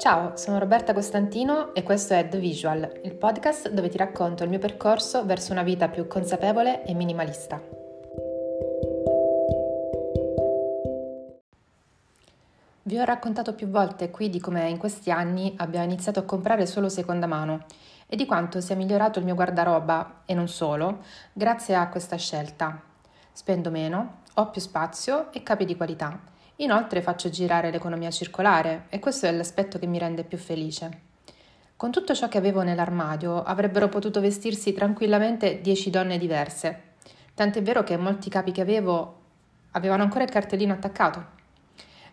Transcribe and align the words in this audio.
Ciao, 0.00 0.34
sono 0.34 0.58
Roberta 0.58 0.94
Costantino 0.94 1.74
e 1.74 1.82
questo 1.82 2.14
è 2.14 2.26
The 2.26 2.38
Visual, 2.38 3.00
il 3.04 3.12
podcast 3.12 3.68
dove 3.68 3.90
ti 3.90 3.98
racconto 3.98 4.44
il 4.44 4.48
mio 4.48 4.58
percorso 4.58 5.26
verso 5.26 5.52
una 5.52 5.62
vita 5.62 5.88
più 5.88 6.06
consapevole 6.06 6.82
e 6.86 6.94
minimalista. 6.94 7.60
Vi 12.84 12.98
ho 12.98 13.04
raccontato 13.04 13.54
più 13.54 13.68
volte 13.68 14.10
qui 14.10 14.30
di 14.30 14.40
come 14.40 14.70
in 14.70 14.78
questi 14.78 15.10
anni 15.10 15.52
abbia 15.58 15.82
iniziato 15.82 16.20
a 16.20 16.24
comprare 16.24 16.64
solo 16.64 16.88
seconda 16.88 17.26
mano 17.26 17.66
e 18.06 18.16
di 18.16 18.24
quanto 18.24 18.62
sia 18.62 18.76
migliorato 18.76 19.18
il 19.18 19.26
mio 19.26 19.34
guardaroba, 19.34 20.22
e 20.24 20.32
non 20.32 20.48
solo, 20.48 21.00
grazie 21.34 21.74
a 21.74 21.90
questa 21.90 22.16
scelta. 22.16 22.80
Spendo 23.32 23.70
meno, 23.70 24.20
ho 24.32 24.48
più 24.48 24.62
spazio 24.62 25.30
e 25.30 25.42
capi 25.42 25.66
di 25.66 25.76
qualità 25.76 26.29
Inoltre 26.60 27.00
faccio 27.00 27.30
girare 27.30 27.70
l'economia 27.70 28.10
circolare 28.10 28.84
e 28.90 28.98
questo 28.98 29.24
è 29.24 29.32
l'aspetto 29.32 29.78
che 29.78 29.86
mi 29.86 29.98
rende 29.98 30.24
più 30.24 30.36
felice. 30.36 31.08
Con 31.74 31.90
tutto 31.90 32.14
ciò 32.14 32.28
che 32.28 32.36
avevo 32.36 32.60
nell'armadio 32.60 33.42
avrebbero 33.42 33.88
potuto 33.88 34.20
vestirsi 34.20 34.74
tranquillamente 34.74 35.62
dieci 35.62 35.88
donne 35.88 36.18
diverse, 36.18 36.82
tant'è 37.32 37.62
vero 37.62 37.82
che 37.82 37.96
molti 37.96 38.28
capi 38.28 38.52
che 38.52 38.60
avevo 38.60 39.16
avevano 39.70 40.02
ancora 40.02 40.24
il 40.24 40.30
cartellino 40.30 40.74
attaccato. 40.74 41.38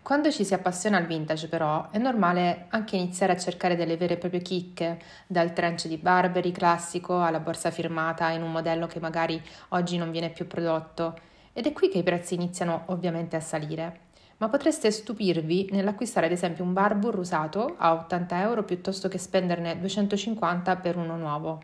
Quando 0.00 0.30
ci 0.30 0.44
si 0.44 0.54
appassiona 0.54 0.98
al 0.98 1.06
vintage, 1.06 1.48
però, 1.48 1.90
è 1.90 1.98
normale 1.98 2.66
anche 2.68 2.94
iniziare 2.94 3.32
a 3.32 3.36
cercare 3.36 3.74
delle 3.74 3.96
vere 3.96 4.14
e 4.14 4.18
proprie 4.18 4.42
chicche, 4.42 5.00
dal 5.26 5.52
trench 5.52 5.88
di 5.88 5.96
Barberi 5.96 6.52
classico 6.52 7.20
alla 7.20 7.40
borsa 7.40 7.72
firmata 7.72 8.30
in 8.30 8.42
un 8.42 8.52
modello 8.52 8.86
che 8.86 9.00
magari 9.00 9.42
oggi 9.70 9.96
non 9.96 10.12
viene 10.12 10.30
più 10.30 10.46
prodotto, 10.46 11.18
ed 11.52 11.66
è 11.66 11.72
qui 11.72 11.88
che 11.88 11.98
i 11.98 12.04
prezzi 12.04 12.34
iniziano 12.34 12.84
ovviamente 12.86 13.34
a 13.34 13.40
salire 13.40 14.04
ma 14.38 14.48
potreste 14.48 14.90
stupirvi 14.90 15.68
nell'acquistare 15.72 16.26
ad 16.26 16.32
esempio 16.32 16.64
un 16.64 16.72
Barbour 16.72 17.18
usato 17.18 17.74
a 17.78 17.92
80 17.94 18.40
euro 18.42 18.64
piuttosto 18.64 19.08
che 19.08 19.18
spenderne 19.18 19.78
250 19.78 20.76
per 20.76 20.96
uno 20.96 21.16
nuovo. 21.16 21.62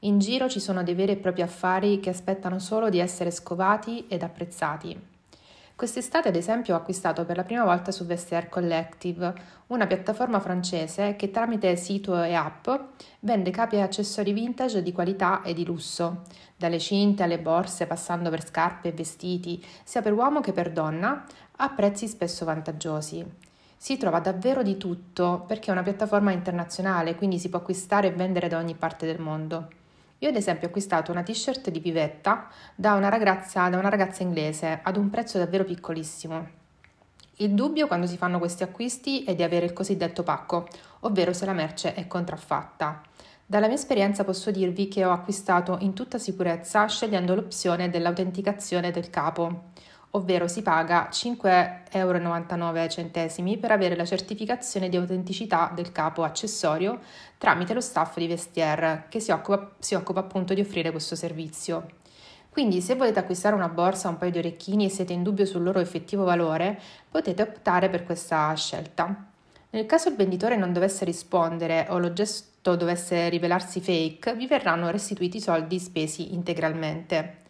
In 0.00 0.18
giro 0.18 0.48
ci 0.48 0.60
sono 0.60 0.82
dei 0.82 0.94
veri 0.94 1.12
e 1.12 1.16
propri 1.16 1.42
affari 1.42 2.00
che 2.00 2.10
aspettano 2.10 2.58
solo 2.58 2.90
di 2.90 2.98
essere 2.98 3.30
scovati 3.30 4.04
ed 4.08 4.22
apprezzati. 4.22 5.13
Quest'estate, 5.76 6.28
ad 6.28 6.36
esempio, 6.36 6.74
ho 6.74 6.76
acquistato 6.76 7.24
per 7.24 7.36
la 7.36 7.42
prima 7.42 7.64
volta 7.64 7.90
su 7.90 8.06
Vestiaire 8.06 8.48
Collective, 8.48 9.34
una 9.66 9.88
piattaforma 9.88 10.38
francese 10.38 11.16
che 11.16 11.32
tramite 11.32 11.74
sito 11.74 12.22
e 12.22 12.32
app 12.32 12.68
vende 13.20 13.50
capi 13.50 13.74
e 13.74 13.80
accessori 13.80 14.32
vintage 14.32 14.84
di 14.84 14.92
qualità 14.92 15.42
e 15.42 15.52
di 15.52 15.64
lusso, 15.64 16.22
dalle 16.56 16.78
cinte 16.78 17.24
alle 17.24 17.40
borse, 17.40 17.88
passando 17.88 18.30
per 18.30 18.46
scarpe 18.46 18.88
e 18.88 18.92
vestiti, 18.92 19.64
sia 19.82 20.00
per 20.00 20.12
uomo 20.12 20.40
che 20.40 20.52
per 20.52 20.70
donna, 20.70 21.24
a 21.56 21.68
prezzi 21.70 22.06
spesso 22.06 22.44
vantaggiosi. 22.44 23.24
Si 23.76 23.96
trova 23.96 24.20
davvero 24.20 24.62
di 24.62 24.76
tutto 24.76 25.44
perché 25.44 25.70
è 25.70 25.72
una 25.72 25.82
piattaforma 25.82 26.30
internazionale, 26.30 27.16
quindi 27.16 27.40
si 27.40 27.48
può 27.48 27.58
acquistare 27.58 28.06
e 28.06 28.12
vendere 28.12 28.46
da 28.46 28.58
ogni 28.58 28.74
parte 28.74 29.06
del 29.06 29.18
mondo. 29.18 29.82
Io 30.24 30.30
ad 30.30 30.36
esempio 30.36 30.68
ho 30.68 30.70
acquistato 30.70 31.12
una 31.12 31.22
t-shirt 31.22 31.68
di 31.68 31.80
Vivetta 31.80 32.48
da 32.74 32.94
una 32.94 33.10
ragazza, 33.10 33.68
da 33.68 33.76
una 33.76 33.90
ragazza 33.90 34.22
inglese 34.22 34.80
ad 34.82 34.96
un 34.96 35.10
prezzo 35.10 35.36
davvero 35.36 35.64
piccolissimo. 35.64 36.48
Il 37.36 37.52
dubbio 37.52 37.86
quando 37.86 38.06
si 38.06 38.16
fanno 38.16 38.38
questi 38.38 38.62
acquisti 38.62 39.24
è 39.24 39.34
di 39.34 39.42
avere 39.42 39.66
il 39.66 39.74
cosiddetto 39.74 40.22
pacco, 40.22 40.66
ovvero 41.00 41.34
se 41.34 41.44
la 41.44 41.52
merce 41.52 41.92
è 41.92 42.06
contraffatta. 42.06 43.02
Dalla 43.44 43.66
mia 43.66 43.74
esperienza 43.76 44.24
posso 44.24 44.50
dirvi 44.50 44.88
che 44.88 45.04
ho 45.04 45.10
acquistato 45.10 45.76
in 45.80 45.92
tutta 45.92 46.16
sicurezza 46.16 46.86
scegliendo 46.86 47.34
l'opzione 47.34 47.90
dell'autenticazione 47.90 48.90
del 48.90 49.10
capo 49.10 49.72
ovvero 50.16 50.48
si 50.48 50.62
paga 50.62 51.08
5,99 51.10 51.88
euro 51.90 53.58
per 53.58 53.70
avere 53.70 53.96
la 53.96 54.04
certificazione 54.04 54.88
di 54.88 54.96
autenticità 54.96 55.72
del 55.74 55.92
capo 55.92 56.22
accessorio 56.22 57.00
tramite 57.38 57.74
lo 57.74 57.80
staff 57.80 58.16
di 58.16 58.26
Vestiaire 58.26 59.06
che 59.08 59.20
si 59.20 59.30
occupa, 59.30 59.72
si 59.78 59.94
occupa 59.94 60.20
appunto 60.20 60.54
di 60.54 60.60
offrire 60.60 60.90
questo 60.90 61.16
servizio. 61.16 62.02
Quindi 62.50 62.80
se 62.80 62.94
volete 62.94 63.18
acquistare 63.18 63.56
una 63.56 63.68
borsa 63.68 64.06
o 64.06 64.12
un 64.12 64.16
paio 64.16 64.30
di 64.30 64.38
orecchini 64.38 64.84
e 64.84 64.88
siete 64.88 65.12
in 65.12 65.24
dubbio 65.24 65.44
sul 65.44 65.64
loro 65.64 65.80
effettivo 65.80 66.22
valore, 66.22 66.80
potete 67.10 67.42
optare 67.42 67.88
per 67.88 68.04
questa 68.04 68.54
scelta. 68.54 69.26
Nel 69.70 69.86
caso 69.86 70.08
il 70.08 70.14
venditore 70.14 70.54
non 70.56 70.72
dovesse 70.72 71.04
rispondere 71.04 71.86
o 71.90 71.98
l'oggetto 71.98 72.76
dovesse 72.76 73.28
rivelarsi 73.28 73.80
fake, 73.80 74.36
vi 74.36 74.46
verranno 74.46 74.88
restituiti 74.90 75.38
i 75.38 75.40
soldi 75.40 75.80
spesi 75.80 76.32
integralmente. 76.32 77.42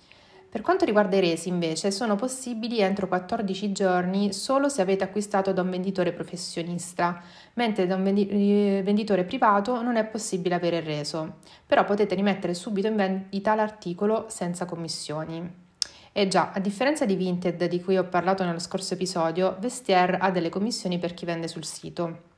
Per 0.55 0.63
quanto 0.63 0.85
riguarda 0.85 1.17
i 1.17 1.21
resi, 1.21 1.49
invece, 1.49 1.91
sono 1.91 2.15
possibili 2.15 2.79
entro 2.79 3.09
14 3.09 3.73
giorni 3.73 4.33
solo 4.33 4.69
se 4.69 4.83
avete 4.83 5.03
acquistato 5.03 5.53
da 5.53 5.63
un 5.63 5.71
venditore 5.71 6.13
professionista, 6.13 7.21
mentre 7.55 7.89
da 7.89 7.97
un 7.97 8.05
venditore 8.05 9.25
privato 9.25 9.83
non 9.83 9.97
è 9.97 10.05
possibile 10.05 10.55
avere 10.55 10.77
il 10.77 10.85
reso, 10.85 11.39
però 11.67 11.85
potete 11.85 12.15
rimettere 12.15 12.55
subito 12.55 12.87
in 12.87 12.95
vendita 12.95 13.57
l'articolo 13.57 14.27
senza 14.29 14.65
commissioni. 14.65 15.43
E 16.13 16.29
già, 16.29 16.53
a 16.55 16.61
differenza 16.61 17.05
di 17.05 17.17
Vinted 17.17 17.65
di 17.65 17.83
cui 17.83 17.99
ho 17.99 18.05
parlato 18.05 18.45
nello 18.45 18.61
scorso 18.61 18.95
episodio, 18.95 19.57
Vestiaire 19.59 20.19
ha 20.19 20.31
delle 20.31 20.51
commissioni 20.51 21.01
per 21.01 21.15
chi 21.15 21.25
vende 21.25 21.49
sul 21.49 21.65
sito. 21.65 22.34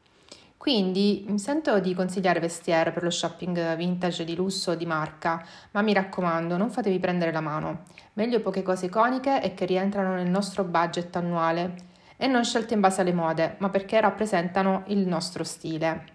Quindi 0.57 1.25
mi 1.29 1.39
sento 1.39 1.79
di 1.79 1.95
consigliare 1.95 2.41
Vestiaire 2.41 2.91
per 2.91 3.03
lo 3.03 3.11
shopping 3.11 3.77
vintage 3.77 4.25
di 4.25 4.35
lusso 4.35 4.73
o 4.73 4.75
di 4.75 4.87
marca, 4.87 5.45
ma 5.73 5.83
mi 5.83 5.93
raccomando, 5.93 6.57
non 6.57 6.71
fatevi 6.71 6.99
prendere 6.99 7.31
la 7.31 7.41
mano. 7.41 7.85
Meglio 8.15 8.41
poche 8.41 8.63
cose 8.63 8.87
iconiche 8.87 9.41
e 9.43 9.55
che 9.55 9.67
rientrano 9.67 10.15
nel 10.15 10.29
nostro 10.29 10.65
budget 10.65 11.15
annuale 11.15 11.75
e 12.17 12.27
non 12.27 12.45
scelte 12.45 12.75
in 12.75 12.81
base 12.81 13.03
alle 13.03 13.13
mode, 13.13 13.57
ma 13.59 13.69
perché 13.69 14.01
rappresentano 14.01 14.85
il 14.87 15.07
nostro 15.07 15.45
stile. 15.45 16.15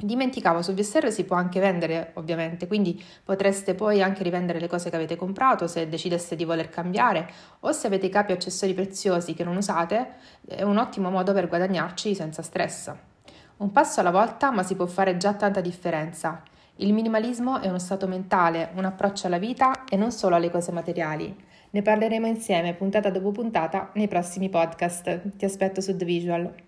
Dimenticavo, 0.00 0.62
su 0.62 0.74
Vestiaire 0.74 1.10
si 1.10 1.24
può 1.24 1.36
anche 1.36 1.58
vendere, 1.58 2.10
ovviamente, 2.14 2.66
quindi 2.66 3.02
potreste 3.24 3.74
poi 3.74 4.00
anche 4.02 4.22
rivendere 4.22 4.60
le 4.60 4.68
cose 4.68 4.90
che 4.90 4.96
avete 4.96 5.16
comprato 5.16 5.66
se 5.66 5.88
decideste 5.88 6.36
di 6.36 6.44
voler 6.44 6.68
cambiare 6.68 7.28
o 7.60 7.72
se 7.72 7.86
avete 7.86 8.08
capi 8.08 8.32
o 8.32 8.34
accessori 8.34 8.74
preziosi 8.74 9.34
che 9.34 9.42
non 9.44 9.56
usate, 9.56 10.14
è 10.46 10.62
un 10.62 10.76
ottimo 10.76 11.10
modo 11.10 11.32
per 11.32 11.48
guadagnarci 11.48 12.14
senza 12.14 12.42
stress. 12.42 12.92
Un 13.58 13.72
passo 13.72 13.98
alla 13.98 14.12
volta, 14.12 14.52
ma 14.52 14.62
si 14.62 14.76
può 14.76 14.86
fare 14.86 15.16
già 15.16 15.34
tanta 15.34 15.60
differenza. 15.60 16.42
Il 16.76 16.92
minimalismo 16.92 17.60
è 17.60 17.68
uno 17.68 17.80
stato 17.80 18.06
mentale, 18.06 18.70
un 18.74 18.84
approccio 18.84 19.26
alla 19.26 19.38
vita 19.38 19.84
e 19.84 19.96
non 19.96 20.12
solo 20.12 20.36
alle 20.36 20.48
cose 20.48 20.70
materiali. 20.70 21.34
Ne 21.70 21.82
parleremo 21.82 22.28
insieme 22.28 22.74
puntata 22.74 23.10
dopo 23.10 23.32
puntata 23.32 23.90
nei 23.94 24.06
prossimi 24.06 24.48
podcast. 24.48 25.36
Ti 25.36 25.44
aspetto 25.44 25.80
su 25.80 25.96
The 25.96 26.04
Visual. 26.04 26.67